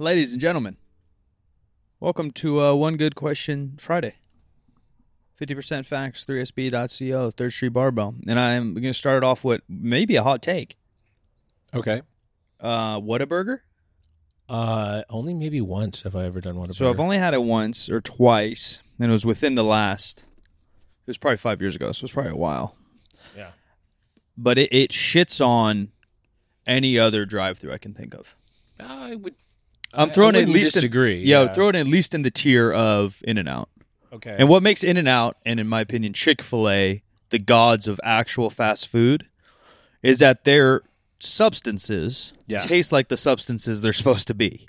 [0.00, 0.76] Ladies and gentlemen,
[1.98, 4.14] welcome to uh, One Good Question Friday.
[5.40, 8.14] 50% facts, 3sb.co, Third Street Barbell.
[8.28, 10.76] And I'm going to start it off with maybe a hot take.
[11.74, 12.02] Okay.
[12.60, 13.62] Uh, Whataburger?
[14.48, 16.72] Uh, only maybe once have I ever done one.
[16.72, 21.08] So I've only had it once or twice, and it was within the last, it
[21.08, 22.76] was probably five years ago, so it's probably a while.
[23.36, 23.50] Yeah.
[24.36, 25.88] But it, it shits on
[26.68, 28.36] any other drive through I can think of.
[28.78, 29.34] I would.
[29.94, 31.24] I'm throwing it at wouldn't least in- disagree.
[31.24, 33.68] yeah, I'd throw it at least in the tier of In and Out.
[34.12, 34.36] Okay.
[34.38, 37.86] And what makes In and Out, and in my opinion, Chick fil A, the gods
[37.88, 39.26] of actual fast food,
[40.02, 40.82] is that their
[41.20, 42.58] substances Yeah.
[42.58, 44.66] taste like the substances they're supposed to be.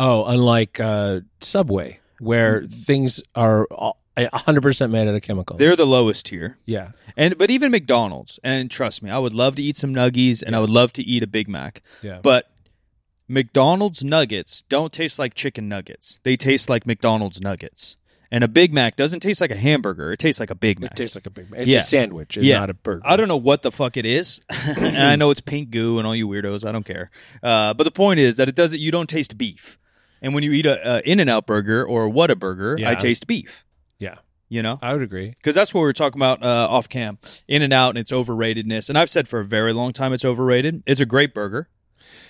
[0.00, 5.58] oh, unlike uh, Subway, where things are all- 100% made out of chemicals.
[5.58, 6.56] They're the lowest tier.
[6.66, 6.90] yeah.
[7.16, 10.54] And but even McDonald's, and trust me, I would love to eat some nuggies and
[10.54, 11.82] I would love to eat a Big Mac.
[12.02, 12.20] Yeah.
[12.22, 12.48] But
[13.28, 16.18] McDonald's nuggets don't taste like chicken nuggets.
[16.22, 17.96] They taste like McDonald's nuggets.
[18.30, 20.12] And a Big Mac doesn't taste like a hamburger.
[20.12, 20.92] It tastes like a Big Mac.
[20.92, 21.50] It tastes like a big.
[21.50, 21.60] Mac.
[21.60, 21.78] It's Yeah.
[21.78, 22.36] a sandwich.
[22.36, 22.58] It's Yeah.
[22.60, 23.02] not a burger.
[23.04, 26.06] I don't know what the fuck it is, and I know it's pink goo and
[26.06, 26.66] all you weirdos.
[26.66, 27.10] I don't care.
[27.42, 28.80] Uh, but the point is that it doesn't.
[28.80, 29.78] You don't taste beef,
[30.20, 32.94] and when you eat a, a In and Out burger or what a Whataburger, I
[32.96, 33.64] taste beef.
[33.98, 34.16] Yeah.
[34.50, 35.28] You know, I would agree.
[35.30, 37.18] because that's what we were talking about uh, off cam.
[37.48, 40.24] In and Out and its overratedness, and I've said for a very long time it's
[40.24, 40.82] overrated.
[40.86, 41.68] It's a great burger.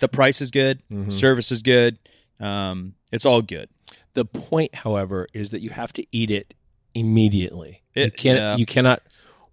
[0.01, 0.83] The price is good.
[0.91, 1.11] Mm-hmm.
[1.11, 1.99] Service is good.
[2.41, 3.69] Um, it's all good.
[4.15, 6.55] The point, however, is that you have to eat it
[6.95, 7.83] immediately.
[7.95, 8.39] you can't.
[8.39, 8.57] yeah.
[8.57, 9.03] You cannot.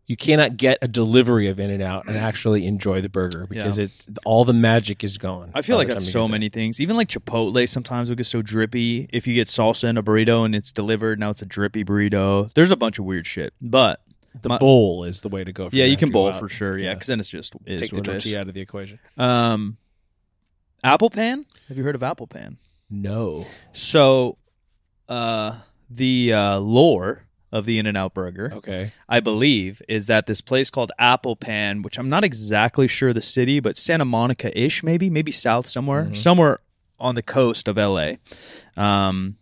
[0.07, 3.79] You cannot get a delivery of In and Out and actually enjoy the burger because
[3.79, 3.85] Yeah.
[3.85, 5.49] it's all the magic is gone.
[5.55, 6.79] I feel like that's so many things.
[6.79, 9.09] Even like Chipotle sometimes will get so drippy.
[9.11, 12.51] If you get salsa in a burrito and it's delivered, now it's a drippy burrito.
[12.53, 13.55] There's a bunch of weird shit.
[13.59, 13.99] But
[14.43, 15.71] The my- bowl is the way to go.
[15.71, 16.37] For yeah, you can bowl out.
[16.37, 16.77] for sure.
[16.77, 16.93] Yeah, Yeah.
[16.93, 18.99] because then it's just Take the tortilla out of the equation.
[19.17, 19.77] Um,
[20.85, 21.45] Apple Pan.
[21.67, 22.57] Have you heard of Apple Pan?
[22.89, 23.47] No.
[23.73, 24.37] So,
[25.09, 25.57] uh,
[25.89, 28.91] the uh, lore of the In and Out Burger, Okay.
[29.09, 33.21] I believe, is that this place called Apple Pan, which I'm not exactly sure the
[33.21, 36.59] city, but Santa Monica ish, maybe, maybe south somewhere, somewhere
[36.99, 38.13] on the coast of LA.
[38.77, 39.37] Um,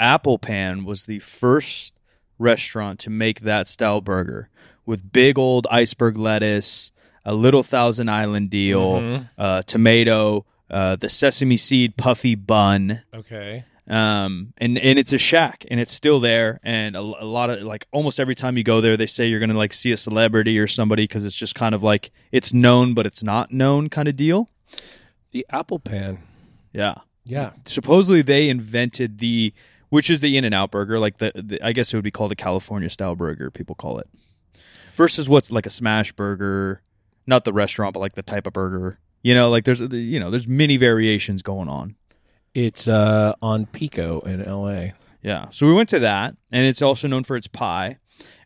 [0.00, 1.94] Apple Pan was the first
[2.38, 4.48] restaurant to make that style burger
[4.86, 6.90] with big old iceberg lettuce,
[7.24, 13.64] a little Thousand Island deal, uh, tomato, uh, the sesame seed puffy bun Okay.
[13.88, 16.58] um, and and it's a shack, and it's still there.
[16.62, 19.40] And a, a lot of like almost every time you go there, they say you're
[19.40, 22.94] gonna like see a celebrity or somebody because it's just kind of like it's known
[22.94, 24.48] but it's not known kind of deal.
[25.32, 26.18] The apple pan.
[26.72, 26.94] Yeah.
[27.24, 27.50] Yeah.
[27.66, 29.52] Supposedly they invented the
[29.90, 32.10] which is the In and Out burger, like the, the I guess it would be
[32.10, 33.50] called a California style burger.
[33.50, 34.08] People call it
[34.96, 36.80] versus what's like a smash burger,
[37.26, 38.98] not the restaurant, but like the type of burger.
[39.22, 41.96] You know, like there's you know there's many variations going on.
[42.54, 44.94] It's uh, on Pico in L.A.
[45.22, 45.46] Yeah.
[45.50, 47.98] So we went to that, and it's also known for its pie.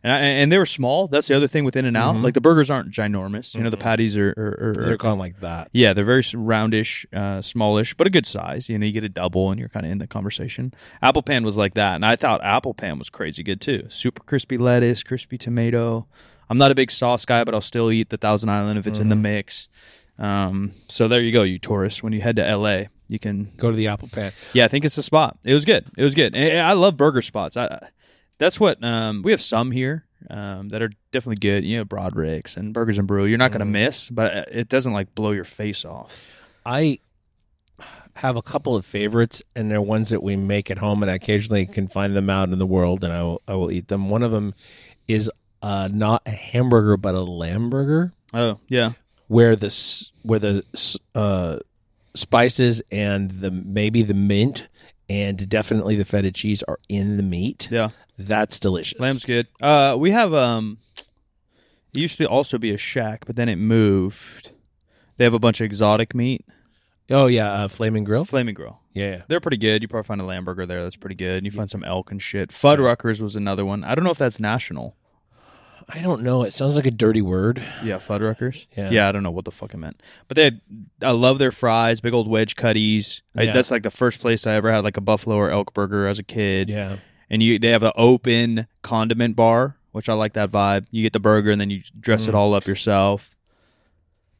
[0.03, 1.07] And, I, and they were small.
[1.07, 2.15] That's the other thing with In and Out.
[2.15, 3.53] Like the burgers aren't ginormous.
[3.53, 5.69] You know, the patties are, are, are, They're gone like that.
[5.73, 8.69] yeah, they're very roundish, uh, smallish, but a good size.
[8.69, 10.73] You know, you get a double, and you're kind of in the conversation.
[11.01, 13.85] Apple Pan was like that, and I thought Apple Pan was crazy good too.
[13.89, 16.07] Super crispy lettuce, crispy tomato.
[16.49, 18.99] I'm not a big sauce guy, but I'll still eat the Thousand Island if it's
[18.99, 19.67] in the mix.
[20.19, 22.01] Um, so there you go, you tourists.
[22.01, 24.31] When you head to LA, you can Go to the apple pan.
[24.53, 25.37] yeah, I think it's the spot.
[25.43, 25.85] It was good.
[25.97, 26.35] It was good.
[26.35, 27.55] And I love burger spots.
[27.57, 27.89] I
[28.39, 31.63] that's what um, we have some here um, that are definitely good.
[31.65, 33.25] You know, Broderick's and Burgers and Brew.
[33.25, 36.15] You're not going to miss, but it doesn't like blow your face off.
[36.65, 36.99] I
[38.17, 41.15] have a couple of favorites, and they're ones that we make at home, and I
[41.15, 44.09] occasionally can find them out in the world, and I will, I will eat them.
[44.09, 44.53] One of them
[45.07, 45.31] is
[45.61, 48.91] uh, not a hamburger, but a lamb burger, Oh yeah,
[49.27, 51.59] where the s- where the s- uh,
[52.15, 54.67] spices and the maybe the mint
[55.09, 57.69] and definitely the feta cheese are in the meat.
[57.71, 57.89] yeah.
[58.19, 58.99] That's delicious.
[58.99, 59.45] Lamb's good.
[59.61, 60.79] Uh, we have um,
[61.93, 64.51] it used to also be a shack, but then it moved.
[65.17, 66.43] They have a bunch of exotic meat.
[67.11, 68.25] Oh yeah, uh, flaming grill.
[68.25, 68.79] Flaming Grill.
[68.93, 69.83] Yeah, They're pretty good.
[69.83, 70.81] You probably find a lamb burger there.
[70.81, 71.45] That's pretty good.
[71.45, 72.49] You find some elk and shit.
[72.49, 73.83] Fuddruckers was another one.
[73.83, 74.95] I don't know if that's national.
[75.89, 76.43] I don't know.
[76.43, 77.63] It sounds like a dirty word.
[77.81, 78.65] Yeah, Fuddruckers.
[78.75, 78.89] Yeah.
[78.89, 80.43] yeah, I don't know what the fuck it meant, but they.
[80.45, 80.61] Had,
[81.01, 83.23] I love their fries, big old wedge cutties.
[83.35, 83.53] I, Yeah.
[83.53, 86.19] that's like the first place I ever had like a buffalo or elk burger as
[86.19, 86.69] a kid.
[86.69, 86.97] Yeah.
[87.29, 90.87] and you they have an open condiment bar, which I like that vibe.
[90.91, 92.29] You get the burger and then you dress Mm.
[92.29, 93.35] it all up yourself.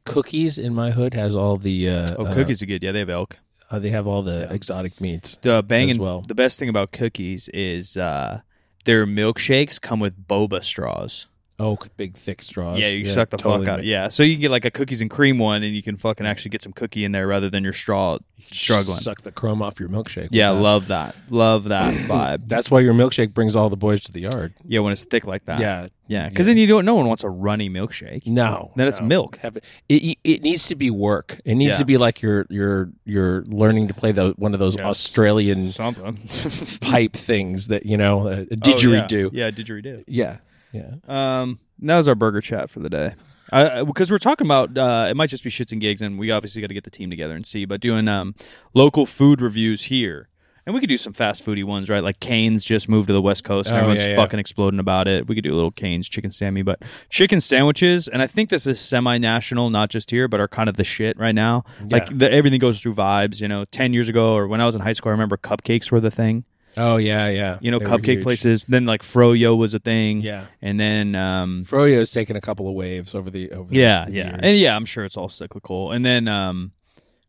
[0.04, 2.82] Cookies in my hood has all the uh, Oh, uh, cookies are good.
[2.82, 3.38] Yeah, they have elk.
[3.70, 5.36] Uh, they have all the exotic meats.
[5.42, 5.98] The banging.
[5.98, 6.22] well.
[6.26, 8.40] The best thing about cookies is uh,
[8.86, 11.26] their milkshakes come with boba straws.
[11.60, 12.78] Oh, big thick straws.
[12.78, 13.66] Yeah, you suck the totally.
[13.66, 13.78] fuck out.
[13.80, 13.88] of it.
[13.88, 16.26] Yeah, so you can get like a cookies and cream one, and you can fucking
[16.26, 18.18] actually get some cookie in there rather than your straw
[18.52, 18.98] struggling.
[18.98, 20.28] Suck the chrome off your milkshake.
[20.30, 20.60] Yeah, that.
[20.60, 21.16] love that.
[21.30, 22.42] Love that vibe.
[22.48, 24.54] That's why your milkshake brings all the boys to the yard.
[24.64, 25.58] Yeah, when it's thick like that.
[25.60, 25.88] Yeah.
[26.06, 26.28] yeah.
[26.28, 26.84] Because then you don't.
[26.84, 28.26] No one wants a runny milkshake.
[28.26, 29.38] No, Then it's milk.
[29.38, 31.40] Have it, it, it needs to be work.
[31.44, 31.78] It needs Yeah.
[31.78, 34.76] to be like you're you're you're learning to play the one of those.
[34.78, 36.18] Australian Something.
[36.80, 39.30] pipe things that you know a Oh, didgeridoo.
[39.32, 39.46] yeah.
[39.46, 40.04] yeah, didgeridoo.
[40.06, 40.36] yeah,
[40.72, 40.94] yeah.
[41.06, 43.14] Um, that was our burger chat for the day.
[43.50, 46.30] I, because we're talking about uh, it might just be shits and gigs, and we
[46.30, 47.64] obviously got to get the team together and see.
[47.64, 48.34] But doing um,
[48.74, 50.28] local food reviews here,
[50.66, 52.02] and we could do some fast foody ones, right?
[52.02, 54.16] Like Canes just moved to the West Coast, and Oh, everyone's yeah, yeah.
[54.16, 55.28] fucking exploding about it.
[55.28, 58.66] We could do a little Canes chicken sammy, but chicken sandwiches, and I think this
[58.66, 61.64] is semi-national, not just here, but are kind of the shit right now.
[61.86, 63.40] Like the, everything goes through vibes.
[63.40, 65.90] You know, ten years ago or when I was in high school, I remember cupcakes
[65.90, 66.44] were the thing.
[66.76, 67.58] Oh yeah, yeah.
[67.60, 68.64] You know, They cupcake places.
[68.68, 70.20] Then like Froyo was a thing.
[70.20, 73.74] Yeah, and then um, Froyo's taken a couple of waves over the over.
[73.74, 74.40] yeah, the yeah, years.
[74.42, 75.92] and yeah, I'm sure it's all cyclical.
[75.92, 76.72] And then um,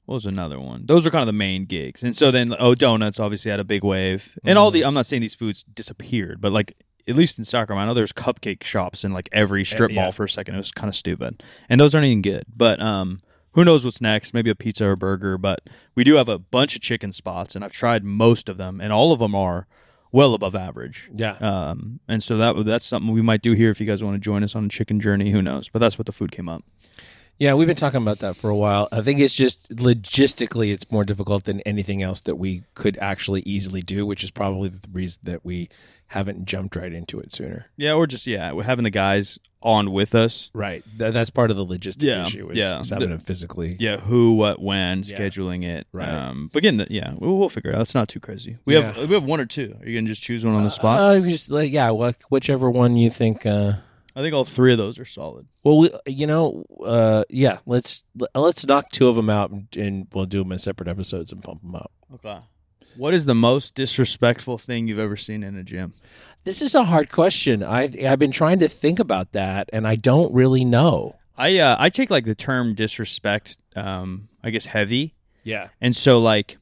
[0.06, 0.86] what was another one?
[0.86, 2.04] Those are kind of the main gigs.
[2.04, 5.06] And so then oh, donuts obviously had a big wave, and all the I'm not
[5.06, 6.76] saying these foods disappeared, but like
[7.08, 10.04] at least in Sacramento, there's cupcake shops in like every strip yeah.
[10.04, 10.56] mall for a second.
[10.56, 12.46] It was kind of stupid, and those aren't even good.
[12.56, 13.22] But um.
[13.54, 14.34] Who knows what's next?
[14.34, 15.62] Maybe a pizza or a burger, but
[15.96, 18.94] we do have a bunch of chicken spots, and I've tried most of them, and
[18.94, 19.68] all of them are
[20.12, 21.10] well above average.
[21.16, 21.34] yeah.
[21.34, 24.20] Um, and so that that's something we might do here if you guys want to
[24.20, 25.32] join us on a chicken journey.
[25.32, 25.70] Who knows?
[25.70, 26.64] But that's what the food came up.
[27.38, 28.90] Yeah, we've been talking about that for a while.
[28.92, 33.42] I think it's just logistically, it's more difficult than anything else that we could actually
[33.44, 35.70] easily do, which is probably the reason that we
[36.10, 37.68] haven't jumped right into it sooner.
[37.78, 40.50] Yeah, or just yeah, we're having the guys on with us.
[40.54, 40.84] Right.
[40.98, 42.50] Th- that's part of the logistic Yeah, issue.
[42.52, 42.80] Is, yeah.
[42.80, 43.76] is having them physically.
[43.80, 45.18] Yeah, who, what, when, Yeah.
[45.18, 45.86] scheduling it.
[45.92, 46.08] Right.
[46.10, 47.82] Um, but again, the- yeah, we'll, we'll figure it out.
[47.82, 48.58] It's not too crazy.
[48.66, 48.92] We Yeah.
[48.94, 49.76] have we have one or two.
[49.82, 51.00] Are you gonna just choose one on the spot?
[51.00, 53.46] Uh, just like yeah, wh- whichever one you think.
[53.46, 53.74] Uh,
[54.16, 55.46] I think all three of those are solid.
[55.64, 57.60] well, we, you know, uh, yeah.
[57.66, 58.04] Let's
[58.34, 61.44] let's knock two of them out, and, and we'll do them in separate episodes and
[61.44, 61.92] pump them out.
[62.16, 62.40] Okay.
[63.00, 65.94] What is the most disrespectful thing you've ever seen in a gym?
[66.44, 67.64] This is a hard question.
[67.64, 71.16] I I've been trying to think about that, and I don't really know.
[71.38, 75.16] I uh, I take like the term disrespect, um, I guess heavy.
[75.46, 75.70] Yeah.
[75.80, 76.58] And so like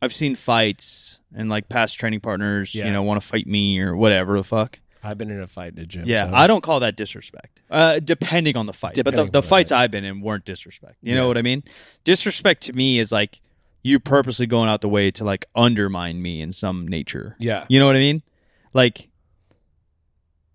[0.00, 2.86] I've seen fights and like past training partners, Yeah.
[2.86, 4.78] you know, want to fight me or whatever the fuck.
[5.02, 6.04] I've been in a fight in a gym.
[6.06, 7.60] Yeah, so- I don't call that disrespect.
[7.68, 9.72] Uh, depending on the fight, but the, the fights.
[9.72, 10.98] I've been in weren't disrespect.
[11.02, 11.22] You Yeah.
[11.22, 11.64] know what I mean?
[12.04, 13.40] Disrespect to me is like
[13.82, 17.36] you purposely going out the way to like undermine me in some nature.
[17.38, 17.64] yeah.
[17.68, 18.22] You know what I mean?
[18.74, 19.08] Like,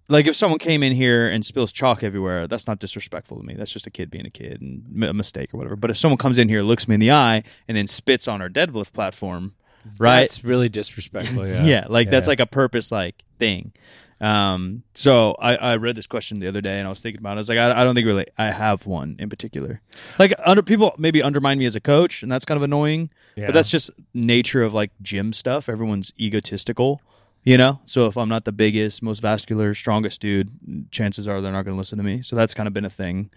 [0.08, 3.56] like if someone came in here and spills chalk everywhere, that's not disrespectful to me.
[3.56, 5.76] That's just a kid being a kid and a mistake or whatever.
[5.76, 8.42] But if someone comes in here, looks me in the eye, and then spits on
[8.42, 9.56] our deadlift platform,
[9.98, 10.22] right?
[10.22, 11.48] That's really disrespectful.
[11.48, 11.64] Yeah.
[11.66, 12.32] yeah, like that's Yeah.
[12.32, 13.74] like a purpose like thing.
[14.22, 17.32] Um, so I, I read this question the other day and I was thinking about
[17.32, 17.36] it.
[17.36, 19.82] I was like, I, I don't think really I have one in particular.
[20.18, 23.10] Like under people maybe undermine me as a coach, and that's kind of annoying.
[23.36, 23.48] Yeah.
[23.48, 25.68] But that's just nature of like gym stuff.
[25.68, 27.02] Everyone's egotistical,
[27.44, 27.82] you know.
[27.86, 31.76] So if I'm not the biggest, most vascular, strongest dude, chances are they're not going
[31.76, 32.22] to listen to me.
[32.22, 33.30] So that's kind of been a thing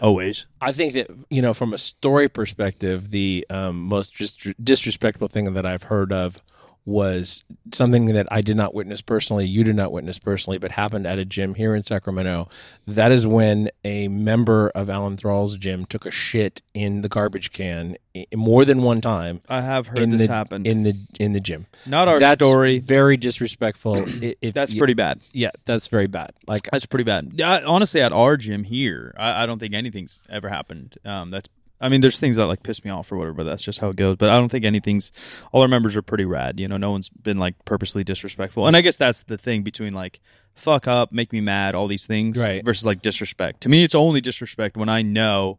[0.00, 0.46] always.
[0.60, 5.52] I think that you know, from a story perspective, the um, most dis- disrespectful thing
[5.52, 6.42] that I've heard of
[6.86, 7.44] was
[7.74, 9.44] something that I did not witness personally.
[9.46, 12.48] You did not witness personally, but happened at a gym here in Sacramento.
[12.86, 17.52] That is when a member of Alan Thrall's gym took a shit in the garbage
[17.52, 17.96] can
[18.34, 20.64] more than one time I have heard this the happen.
[20.64, 21.66] in the in the gym.
[21.84, 22.78] not our that's story.
[22.78, 23.96] Very disrespectful.
[24.22, 25.20] I- if That's pretty bad.
[25.32, 26.30] Yeah, that's very bad.
[26.46, 27.32] Like That's pretty bad.
[27.34, 30.96] Yeah, honestly, at our gym here, I, I don't think anything's ever happened.
[31.04, 31.48] Um, that's,
[31.80, 33.90] I mean, there's things that like piss me off or whatever, but that's just how
[33.90, 34.16] it goes.
[34.16, 35.12] But I don't think anything's.
[35.52, 36.58] All our members are pretty rad.
[36.58, 38.66] You know, no one's been like purposely disrespectful.
[38.66, 40.20] And I guess that's the thing between like
[40.54, 42.64] fuck up, make me mad, all these things, Right.
[42.64, 43.60] versus like disrespect.
[43.62, 45.58] To me, it's only disrespect when I know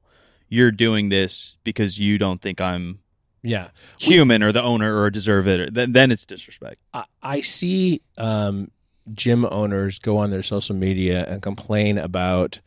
[0.50, 3.00] you're doing this because you don't think I'm
[3.44, 3.70] yeah,
[4.00, 5.60] human or the owner or deserve it.
[5.60, 6.82] Or, then, then it's disrespect.
[6.94, 8.72] I, I see um,
[9.14, 12.60] gym owners go on their social media and complain about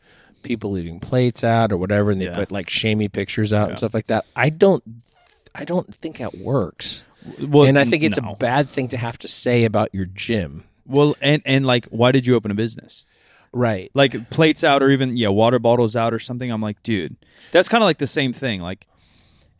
[0.43, 2.35] people leaving plates out or whatever, and they Yeah.
[2.35, 3.69] put like shamey pictures out Yeah.
[3.69, 4.25] and stuff like that.
[4.35, 4.83] I don't,
[5.53, 7.03] I don't think that works,
[7.39, 8.31] Well, and I think it's no.
[8.31, 10.63] a bad thing to have to say about your gym.
[10.85, 13.05] well, and and like, why did you open a business?
[13.53, 13.91] Right.
[13.93, 17.17] like plates out or even yeah water bottles out or something i'm like dude
[17.51, 18.87] that's kind of like the same thing like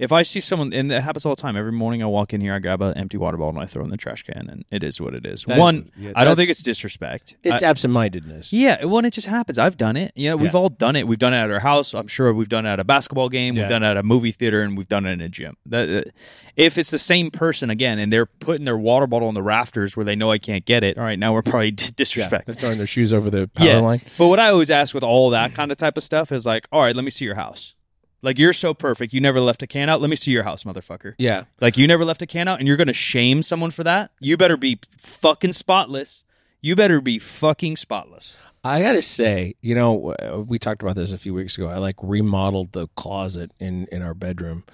[0.02, 1.56] if I see someone, and it happens all the time.
[1.56, 3.84] Every morning I walk in here, I grab an empty water bottle and I throw
[3.84, 5.44] it in the trash can, and it is what it is.
[5.44, 7.38] That is One, what- yeah, I don't think it's disrespect.
[7.44, 8.52] It's I- absent-mindedness.
[8.52, 9.58] yeah, well, it just happens.
[9.60, 10.12] I've done it.
[10.16, 10.60] Yeah, we've Yeah.
[10.60, 11.08] all done it.
[11.08, 11.94] We've done it at our house.
[11.94, 13.56] I'm sure we've done it at a basketball game.
[13.56, 13.62] Yeah.
[13.64, 15.56] We've done it at a movie theater, and we've done it in a gym.
[15.68, 16.10] That, uh,
[16.58, 19.96] if it's the same person again, and they're putting their water bottle on the rafters
[19.96, 22.48] where they know I can't get it, all right, now we're probably d- disrespect.
[22.48, 24.02] they're throwing their shoes over the power line.
[24.18, 26.68] But what I always ask with all that kind of type of stuff is like,
[26.72, 27.76] all right, let me see your house.
[28.22, 30.02] Like you're so perfect, you never left a can out.
[30.02, 31.16] Let me see your house, motherfucker.
[31.18, 34.12] Yeah, Like you never left a can out, and you're gonna shame someone for that.
[34.20, 36.24] You better be fucking spotless.
[36.62, 38.38] You better be fucking spotless.
[38.64, 41.68] I gotta say, you know, uh, we talked about this a few weeks ago.
[41.68, 44.66] I like remodeled the closet in in our bedroom,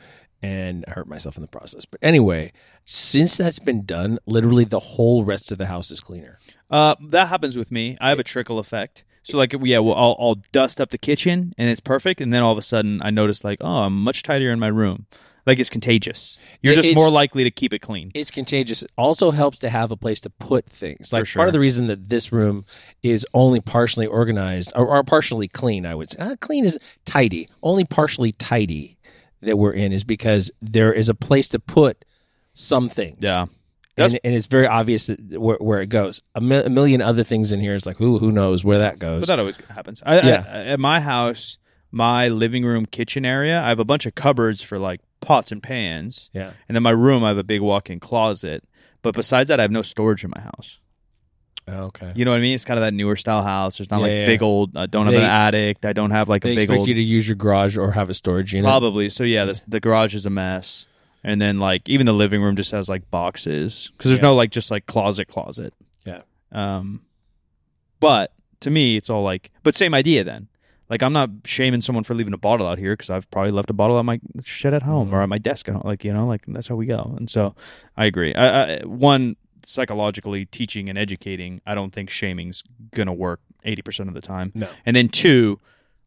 [0.42, 1.86] and I hurt myself in the process.
[1.86, 2.52] But anyway,
[2.84, 6.40] since that's been done, literally the whole rest of the house is cleaner.
[6.70, 7.98] Uh, that happens with me.
[8.02, 9.06] I have a trickle effect.
[9.28, 12.44] So like, yeah, well, I'll, I'll dust up the kitchen and it's perfect, and then
[12.44, 15.06] all of a sudden I notice like, oh, I'm much tidier in my room.
[15.46, 16.38] Like it's contagious.
[16.62, 18.12] You're just it's- more likely to keep it clean.
[18.14, 18.84] It's contagious.
[18.84, 21.14] It also helps to have a place to put things.
[21.14, 21.40] Like sure.
[21.40, 22.66] part of the reason that this room
[23.02, 27.48] is only partially organized or, or partially clean, I would say, uh, clean is tidy,
[27.64, 28.98] only partially tidy
[29.42, 32.04] that we're in is because there is a place to put
[32.54, 33.20] some things.
[33.22, 33.46] Yeah.
[33.98, 36.22] And, and it's very obvious that where, where it goes.
[36.36, 37.76] A, mi- a million other things in here.
[37.76, 39.22] It's like who who knows where that goes.
[39.22, 40.04] But that always happens.
[40.06, 40.44] I, Yeah.
[40.48, 41.58] I, at my house,
[41.92, 45.64] my living room kitchen area, I have a bunch of cupboards for like pots and
[45.64, 48.64] pans, yeah, and then my room, I have a big walk-in closet.
[49.02, 50.80] But besides that, I have no storage in my house.
[51.70, 52.14] Oh, okay.
[52.16, 52.56] You know what I mean?
[52.56, 53.78] It's kind of that newer style house.
[53.78, 54.26] There's not Yeah, like yeah.
[54.26, 54.78] big old.
[54.78, 55.84] I don't have They- an attic.
[55.84, 56.88] I don't have like a big expect old.
[56.88, 58.66] you to use your garage or have a storage unit.
[58.66, 59.10] Probably.
[59.10, 60.88] So yeah, this, the garage is a mess,
[61.28, 64.30] and then like even the living room just has like boxes because there's Yeah.
[64.30, 65.74] no like just like closet closet.
[66.06, 66.22] Yeah.
[66.52, 67.02] Um,
[68.00, 70.48] but to me, it's all like, but same idea then.
[70.90, 73.70] Like I'm not shaming someone for leaving a bottle out here because I've probably left
[73.70, 75.84] a bottle at my shit at home or at my desk at home.
[75.84, 77.14] Like you know, like that's how we go.
[77.18, 77.56] And so
[77.98, 78.34] I agree.
[78.34, 82.64] I, I, one psychologically teaching and educating, I don't think shaming's
[82.96, 84.54] gonna work eighty percent of the time.
[84.56, 84.70] No.
[84.86, 85.60] And then two,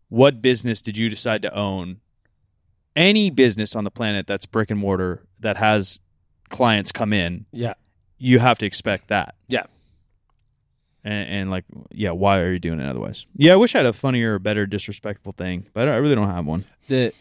[0.09, 2.01] what business did you decide to own?
[2.97, 6.01] Any business on the planet that's brick and mortar that has
[6.49, 7.75] clients come in, Yeah.
[8.19, 9.35] you have to expect that.
[9.49, 9.65] Yeah.
[11.05, 13.25] And, and like, yeah, why are you doing it otherwise?
[13.37, 16.45] Yeah, I wish I had a funnier, better, disrespectful thing, but I really don't have
[16.47, 16.65] one.
[16.89, 17.13] the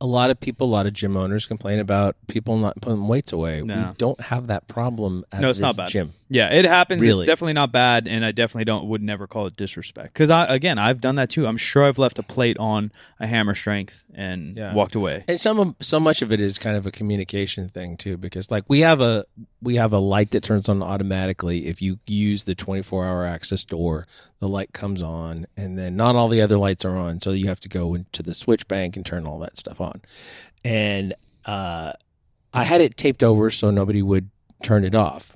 [0.00, 3.32] a lot of people, a lot of gym owners complain about people not putting weights
[3.32, 3.62] away.
[3.62, 3.74] No.
[3.76, 5.88] We don't have that problem at No, it's not bad.
[5.88, 6.12] gym.
[6.30, 7.00] Yeah, it happens.
[7.02, 7.20] Really?
[7.20, 10.12] It's definitely not bad, and I definitely don't would never call it disrespect.
[10.12, 11.46] Because I again, I've done that too.
[11.46, 14.74] I'm sure I've left a plate on a hammer strength and Yeah.
[14.74, 15.24] walked away.
[15.26, 18.50] And some of, so much of it is kind of a communication thing too, because
[18.50, 19.24] like we have a
[19.60, 23.64] we have a light that turns on automatically if you use the 24 hour access
[23.64, 24.04] door.
[24.40, 27.48] The light comes on, and then not all the other lights are on, so you
[27.48, 29.87] have to go into the switch bank and turn all that stuff on.
[30.64, 31.14] And
[31.44, 31.92] uh,
[32.52, 34.30] I had it taped over so nobody would
[34.62, 35.34] turn it off.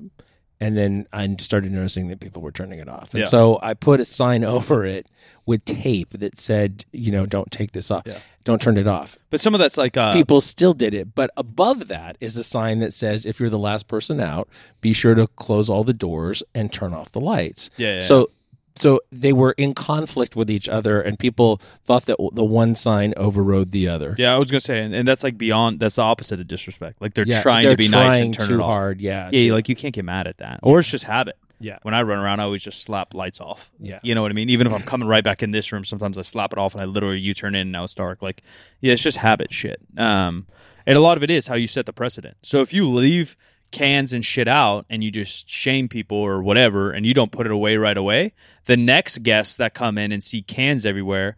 [0.60, 3.14] And then I started noticing that people were turning it off.
[3.14, 3.28] And Yeah.
[3.28, 5.06] so I put a sign over it
[5.46, 8.02] with tape that said, you know, don't take this off.
[8.06, 8.18] Yeah.
[8.44, 11.14] Don't turn it off But some of that's like uh, people still did it.
[11.14, 14.48] But above that is a sign that says, if you're the last person out,
[14.80, 17.70] be sure to close all the doors and turn off the lights.
[17.76, 18.30] Yeah, yeah, So,
[18.78, 23.12] so they were in conflict with each other, and people thought that the one sign
[23.16, 24.14] overrode the other.
[24.18, 25.80] Yeah, I was gonna say, and, and that's like beyond.
[25.80, 27.00] That's the opposite of disrespect.
[27.00, 28.66] Like they're Yeah, trying they're to be nice and turn too it off.
[28.66, 29.00] hard.
[29.00, 31.36] Yeah, Yeah, to- like you can't get mad at that, or it's just habit.
[31.60, 31.78] Yeah.
[31.82, 33.70] When I run around, I always just slap lights off.
[33.78, 34.00] Yeah.
[34.02, 34.50] You know what I mean?
[34.50, 36.82] Even if I'm coming right back in this room, sometimes I slap it off and
[36.82, 38.20] I literally U turn in and now it's dark.
[38.20, 38.42] Like,
[38.80, 39.80] yeah, it's just habit shit.
[39.96, 40.46] Um,
[40.86, 42.36] and a lot of it is how you set the precedent.
[42.42, 43.36] So if you leave
[43.72, 47.46] cans and shit out and you just shame people or whatever and you don't put
[47.46, 48.32] it away right away,
[48.66, 51.36] the next guests that come in and see cans everywhere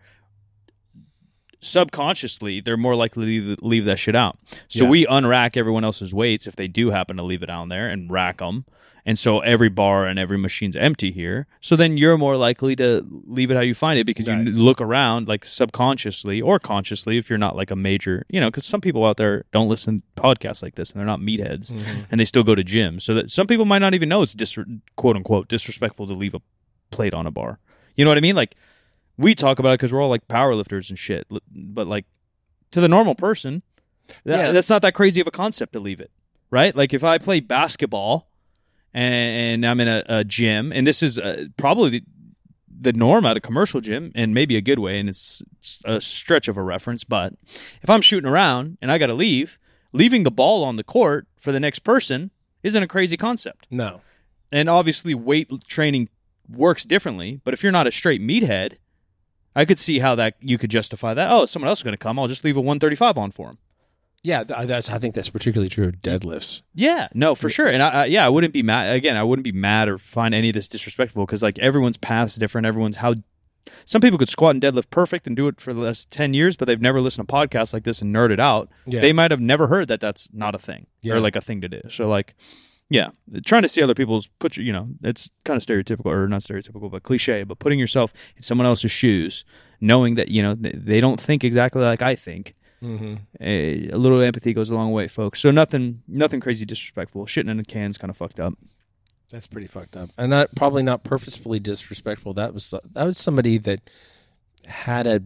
[1.64, 4.38] subconsciously they're more likely to leave, that shit out.
[4.68, 4.90] So Yeah.
[4.90, 8.10] we unrack everyone else's weights if they do happen to leave it down there and
[8.10, 8.64] rack them.
[9.06, 11.46] And so every bar and every machine's empty here.
[11.60, 14.46] So then you're more likely to leave it how you find it because Right.
[14.46, 18.48] you look around like subconsciously or consciously if you're not like a major, you know,
[18.48, 21.70] because some people out there don't listen to podcasts like this and they're not meatheads
[21.70, 22.00] mm-hmm.
[22.10, 23.02] and they still go to gyms.
[23.02, 24.58] So that some people might not even know it's dis-
[24.96, 26.40] quote unquote disrespectful to leave a
[26.90, 27.58] plate on a bar.
[27.96, 28.36] You know what I mean?
[28.36, 28.54] Like
[29.16, 31.26] we talk about it because we're all like powerlifters and shit.
[31.50, 32.04] But like
[32.72, 33.62] to the normal person,
[34.24, 34.52] that, Yeah.
[34.52, 36.10] that's not that crazy of a concept to leave it,
[36.50, 36.74] right?
[36.74, 38.28] Like if I play basketball
[38.92, 39.14] and,
[39.64, 42.02] and I'm in a, a gym, and this is uh, probably the,
[42.80, 45.42] the norm at a commercial gym, and maybe a good way, and it's
[45.84, 47.34] a stretch of a reference, but
[47.82, 49.58] if I'm shooting around and I got to leave,
[49.92, 52.30] leaving the ball on the court for the next person
[52.62, 53.66] isn't a crazy concept.
[53.70, 54.00] no.
[54.52, 56.10] And obviously, weight training
[56.48, 57.40] works differently.
[57.42, 58.74] But if you're not a straight meathead,
[59.56, 61.30] I could see how that you could justify that.
[61.30, 62.18] Oh, someone else is going to come.
[62.18, 63.58] I'll just leave a 135 on for him.
[64.22, 64.88] Yeah, that's.
[64.88, 66.62] I think that's particularly true of deadlifts.
[66.74, 67.66] Yeah, no, for sure.
[67.66, 68.94] And I, I, yeah, I wouldn't be mad.
[68.96, 72.28] Again, I wouldn't be mad or find any of this disrespectful because like everyone's path
[72.28, 72.66] is different.
[72.66, 73.14] Everyone's how.
[73.86, 76.56] Some people could squat and deadlift perfect and do it for the last ten years,
[76.56, 78.70] but they've never listened to podcasts like this and nerd it out.
[78.86, 79.00] Yeah.
[79.00, 81.14] They might have never heard that that's not a thing Yeah.
[81.14, 81.82] or like a thing to do.
[81.90, 82.34] So like,
[82.94, 83.08] yeah,
[83.44, 86.88] trying to see other people's put you know, it's kind of stereotypical or not stereotypical,
[86.90, 87.42] but cliche.
[87.42, 89.44] But putting yourself in someone else's shoes,
[89.80, 93.14] knowing that you know they, they don't think exactly like I think Mm-hmm.
[93.40, 95.40] a, a little empathy goes a long way, folks.
[95.40, 97.24] So nothing, nothing crazy disrespectful.
[97.24, 98.52] Shitting in a can's kind of fucked up.
[99.30, 102.34] That's pretty fucked up, and not probably not purposefully disrespectful.
[102.34, 103.80] That was that was somebody that
[104.66, 105.22] had a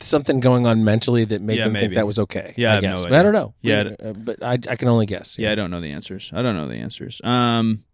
[0.00, 1.86] something going on mentally that made Yeah, them maybe.
[1.86, 2.54] think that was okay.
[2.56, 3.02] Yeah, I I, no guess.
[3.04, 3.54] But I don't know.
[3.62, 5.38] Yeah, Uh, but I I can only guess.
[5.38, 6.30] Yeah, I don't know the answers.
[6.34, 7.20] I don't know the answers.
[7.24, 7.84] Um,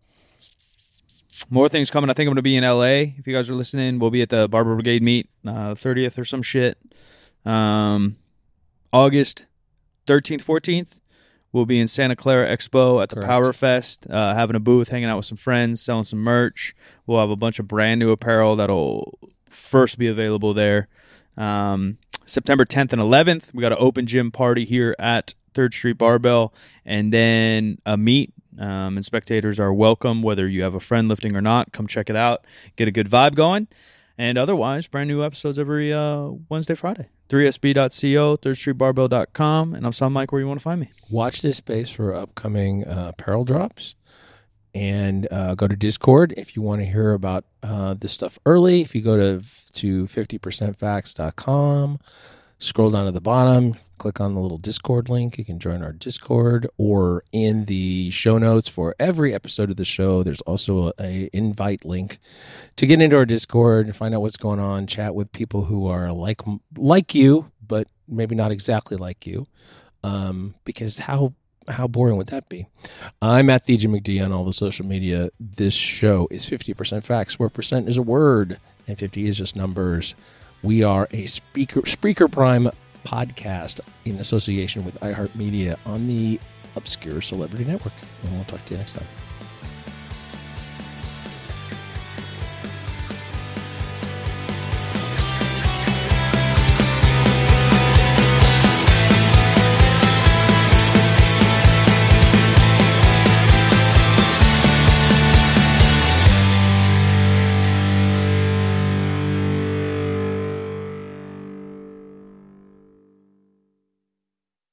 [1.51, 2.11] more things coming.
[2.11, 3.13] I think I'm going to be in LA.
[3.19, 6.25] If you guys are listening, we'll be at the Barbell Brigade meet, uh, 30th or
[6.25, 6.79] some shit.
[7.45, 8.17] Um,
[8.93, 9.47] August
[10.07, 11.01] 13th, 14th,
[11.53, 13.29] we'll be in Santa Clara Expo at the Correct.
[13.29, 16.75] Power Fest, uh, having a booth, hanging out with some friends, selling some merch.
[17.07, 19.19] We'll have a bunch of brand new apparel that'll
[19.51, 20.89] first be available there.
[21.37, 25.99] Um, September 10th and 11th, we got an open gym party here at Third Street
[25.99, 26.53] Barbell,
[26.85, 28.33] and then a meet.
[28.59, 31.73] Um, and spectators are welcome, whether you have a friend lifting or not.
[31.73, 32.45] Come check it out,
[32.77, 33.67] get a good vibe going.
[34.17, 37.09] And otherwise, brand new episodes every uh, Wednesday, Friday.
[37.29, 40.91] 3sb.co, thirdstreetbarbell.com, and I'm Sam Mike where you want to find me.
[41.11, 43.97] Watch this space for upcoming uh, apparel drops,
[44.75, 48.81] and uh, go to Discord if you want to hear about uh, this stuff early.
[48.81, 51.99] If you go to to 50percentfacts.com,
[52.59, 55.39] scroll down to the bottom, click on the little Discord link.
[55.39, 59.85] You can join our Discord, or in the show notes for every episode of the
[59.85, 62.19] show, there's also a, invite link
[62.77, 64.87] to get into our Discord and find out what's going on.
[64.87, 66.43] Chat with people who are like
[66.77, 69.47] like you, but maybe not exactly like you.
[70.03, 71.33] Um, because how
[71.69, 72.67] how boring would that be?
[73.23, 75.31] I'm at the Jim McD on all the social media.
[75.39, 80.15] This show is 50% facts, where percent is a word and 50 is just numbers.
[80.63, 82.71] We are a speaker Spreaker Prime
[83.05, 86.41] podcast in association with iHeartMedia on the
[86.77, 87.93] Obscure Celebrity Network.
[88.23, 89.07] And we'll talk to you next time.